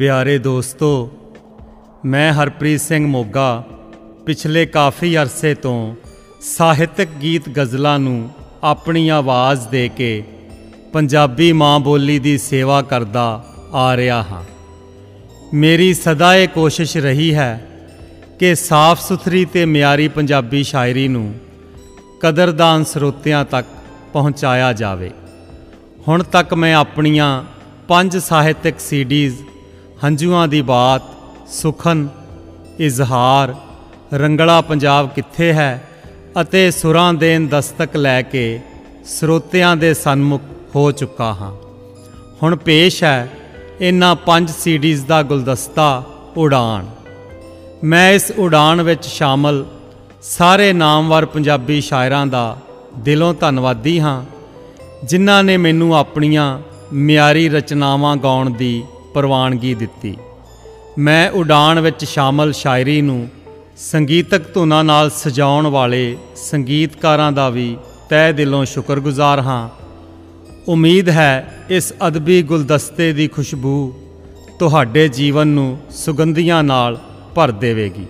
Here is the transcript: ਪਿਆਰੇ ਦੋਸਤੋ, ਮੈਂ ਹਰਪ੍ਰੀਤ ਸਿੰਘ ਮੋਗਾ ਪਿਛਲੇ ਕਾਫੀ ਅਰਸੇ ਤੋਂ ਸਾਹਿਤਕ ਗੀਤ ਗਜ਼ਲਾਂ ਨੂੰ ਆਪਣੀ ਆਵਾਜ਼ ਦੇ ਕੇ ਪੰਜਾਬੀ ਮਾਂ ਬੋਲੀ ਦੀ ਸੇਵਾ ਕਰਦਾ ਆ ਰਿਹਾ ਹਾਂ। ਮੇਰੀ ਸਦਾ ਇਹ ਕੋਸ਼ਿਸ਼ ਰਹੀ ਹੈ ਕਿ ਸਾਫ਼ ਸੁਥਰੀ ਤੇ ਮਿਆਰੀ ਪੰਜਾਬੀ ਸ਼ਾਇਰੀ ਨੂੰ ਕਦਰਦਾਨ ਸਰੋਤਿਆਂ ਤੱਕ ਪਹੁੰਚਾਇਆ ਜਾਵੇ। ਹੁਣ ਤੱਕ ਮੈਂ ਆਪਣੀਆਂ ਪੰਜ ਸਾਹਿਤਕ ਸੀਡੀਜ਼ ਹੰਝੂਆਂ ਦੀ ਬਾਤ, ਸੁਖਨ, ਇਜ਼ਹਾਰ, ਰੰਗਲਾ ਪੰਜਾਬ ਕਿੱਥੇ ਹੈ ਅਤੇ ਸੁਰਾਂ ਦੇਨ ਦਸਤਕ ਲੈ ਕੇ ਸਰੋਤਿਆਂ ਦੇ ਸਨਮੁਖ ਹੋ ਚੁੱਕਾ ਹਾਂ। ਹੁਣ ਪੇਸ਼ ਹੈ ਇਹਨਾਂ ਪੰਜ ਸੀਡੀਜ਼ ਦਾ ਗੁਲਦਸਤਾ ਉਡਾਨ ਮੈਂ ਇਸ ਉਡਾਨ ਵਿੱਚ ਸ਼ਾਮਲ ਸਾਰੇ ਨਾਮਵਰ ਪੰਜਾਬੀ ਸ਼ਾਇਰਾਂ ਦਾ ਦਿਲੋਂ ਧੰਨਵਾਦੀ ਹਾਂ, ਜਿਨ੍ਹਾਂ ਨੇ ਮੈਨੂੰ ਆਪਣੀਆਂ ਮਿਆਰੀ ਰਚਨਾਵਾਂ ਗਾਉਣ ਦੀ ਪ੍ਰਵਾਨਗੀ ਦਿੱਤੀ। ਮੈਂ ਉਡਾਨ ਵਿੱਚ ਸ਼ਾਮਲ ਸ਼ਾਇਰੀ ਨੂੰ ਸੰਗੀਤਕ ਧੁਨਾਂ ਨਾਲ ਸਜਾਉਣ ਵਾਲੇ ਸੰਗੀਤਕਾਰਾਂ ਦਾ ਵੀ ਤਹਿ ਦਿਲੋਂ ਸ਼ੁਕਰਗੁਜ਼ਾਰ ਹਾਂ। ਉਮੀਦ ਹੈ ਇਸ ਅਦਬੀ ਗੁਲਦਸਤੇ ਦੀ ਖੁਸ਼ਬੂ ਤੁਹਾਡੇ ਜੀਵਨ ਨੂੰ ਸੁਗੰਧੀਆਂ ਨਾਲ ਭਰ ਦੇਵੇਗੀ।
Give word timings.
ਪਿਆਰੇ 0.00 0.38
ਦੋਸਤੋ, 0.38 1.10
ਮੈਂ 2.04 2.32
ਹਰਪ੍ਰੀਤ 2.32 2.80
ਸਿੰਘ 2.80 3.06
ਮੋਗਾ 3.06 3.64
ਪਿਛਲੇ 4.26 4.66
ਕਾਫੀ 4.66 5.18
ਅਰਸੇ 5.18 5.54
ਤੋਂ 5.54 5.94
ਸਾਹਿਤਕ 6.40 7.08
ਗੀਤ 7.22 7.48
ਗਜ਼ਲਾਂ 7.48 7.98
ਨੂੰ 7.98 8.30
ਆਪਣੀ 8.62 9.08
ਆਵਾਜ਼ 9.08 9.68
ਦੇ 9.68 9.88
ਕੇ 9.88 10.24
ਪੰਜਾਬੀ 10.92 11.52
ਮਾਂ 11.52 11.80
ਬੋਲੀ 11.80 12.18
ਦੀ 12.18 12.38
ਸੇਵਾ 12.38 12.82
ਕਰਦਾ 12.82 13.44
ਆ 13.72 13.96
ਰਿਹਾ 13.96 14.22
ਹਾਂ। 14.22 14.44
ਮੇਰੀ 15.54 15.94
ਸਦਾ 15.94 16.36
ਇਹ 16.36 16.48
ਕੋਸ਼ਿਸ਼ 16.48 16.96
ਰਹੀ 16.96 17.34
ਹੈ 17.34 17.68
ਕਿ 18.38 18.54
ਸਾਫ਼ 18.54 19.00
ਸੁਥਰੀ 19.00 19.44
ਤੇ 19.44 19.64
ਮਿਆਰੀ 19.64 20.08
ਪੰਜਾਬੀ 20.08 20.62
ਸ਼ਾਇਰੀ 20.62 21.08
ਨੂੰ 21.08 21.34
ਕਦਰਦਾਨ 22.20 22.84
ਸਰੋਤਿਆਂ 22.84 23.44
ਤੱਕ 23.44 23.66
ਪਹੁੰਚਾਇਆ 24.12 24.72
ਜਾਵੇ। 24.72 25.10
ਹੁਣ 26.08 26.22
ਤੱਕ 26.22 26.54
ਮੈਂ 26.54 26.74
ਆਪਣੀਆਂ 26.74 27.44
ਪੰਜ 27.88 28.16
ਸਾਹਿਤਕ 28.16 28.80
ਸੀਡੀਜ਼ 28.80 29.34
ਹੰਝੂਆਂ 30.04 30.46
ਦੀ 30.48 30.60
ਬਾਤ, 30.62 31.02
ਸੁਖਨ, 31.52 32.06
ਇਜ਼ਹਾਰ, 32.78 33.54
ਰੰਗਲਾ 34.14 34.60
ਪੰਜਾਬ 34.60 35.08
ਕਿੱਥੇ 35.08 35.52
ਹੈ 35.52 35.72
ਅਤੇ 36.40 36.70
ਸੁਰਾਂ 36.70 37.12
ਦੇਨ 37.14 37.46
ਦਸਤਕ 37.48 37.96
ਲੈ 37.96 38.20
ਕੇ 38.22 38.60
ਸਰੋਤਿਆਂ 39.06 39.74
ਦੇ 39.76 39.92
ਸਨਮੁਖ 39.94 40.42
ਹੋ 40.76 40.90
ਚੁੱਕਾ 40.92 41.32
ਹਾਂ। 41.32 41.50
ਹੁਣ 42.42 42.56
ਪੇਸ਼ 42.56 43.02
ਹੈ 43.04 43.28
ਇਹਨਾਂ 43.80 44.14
ਪੰਜ 44.16 44.50
ਸੀਡੀਜ਼ 44.50 45.04
ਦਾ 45.06 45.22
ਗੁਲਦਸਤਾ 45.22 46.02
ਉਡਾਨ 46.36 46.86
ਮੈਂ 47.84 48.10
ਇਸ 48.12 48.30
ਉਡਾਨ 48.38 48.82
ਵਿੱਚ 48.82 49.04
ਸ਼ਾਮਲ 49.06 49.64
ਸਾਰੇ 50.22 50.72
ਨਾਮਵਰ 50.72 51.24
ਪੰਜਾਬੀ 51.24 51.80
ਸ਼ਾਇਰਾਂ 51.80 52.26
ਦਾ 52.26 52.56
ਦਿਲੋਂ 52.98 53.32
ਧੰਨਵਾਦੀ 53.34 53.98
ਹਾਂ, 54.00 54.22
ਜਿਨ੍ਹਾਂ 55.04 55.42
ਨੇ 55.44 55.56
ਮੈਨੂੰ 55.56 55.96
ਆਪਣੀਆਂ 55.96 56.58
ਮਿਆਰੀ 56.92 57.48
ਰਚਨਾਵਾਂ 57.48 58.16
ਗਾਉਣ 58.16 58.50
ਦੀ 58.50 58.82
ਪ੍ਰਵਾਨਗੀ 59.14 59.74
ਦਿੱਤੀ। 59.74 60.16
ਮੈਂ 60.98 61.30
ਉਡਾਨ 61.30 61.80
ਵਿੱਚ 61.80 62.04
ਸ਼ਾਮਲ 62.04 62.52
ਸ਼ਾਇਰੀ 62.52 63.02
ਨੂੰ 63.02 63.28
ਸੰਗੀਤਕ 63.76 64.54
ਧੁਨਾਂ 64.54 64.84
ਨਾਲ 64.84 65.10
ਸਜਾਉਣ 65.10 65.66
ਵਾਲੇ 65.66 66.16
ਸੰਗੀਤਕਾਰਾਂ 66.36 67.32
ਦਾ 67.32 67.48
ਵੀ 67.48 67.76
ਤਹਿ 68.08 68.32
ਦਿਲੋਂ 68.32 68.64
ਸ਼ੁਕਰਗੁਜ਼ਾਰ 68.64 69.40
ਹਾਂ। 69.40 69.68
ਉਮੀਦ 70.68 71.08
ਹੈ 71.08 71.64
ਇਸ 71.70 71.92
ਅਦਬੀ 72.06 72.42
ਗੁਲਦਸਤੇ 72.42 73.12
ਦੀ 73.12 73.28
ਖੁਸ਼ਬੂ 73.28 73.94
ਤੁਹਾਡੇ 74.58 75.08
ਜੀਵਨ 75.08 75.46
ਨੂੰ 75.46 75.78
ਸੁਗੰਧੀਆਂ 75.90 76.62
ਨਾਲ 76.62 76.98
ਭਰ 77.34 77.50
ਦੇਵੇਗੀ। 77.50 78.06